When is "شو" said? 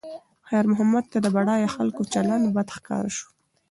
3.15-3.27